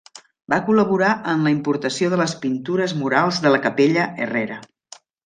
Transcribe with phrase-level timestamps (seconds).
[0.51, 4.59] Va col·laborar en la importació de les Pintures murals de la capella Herrera.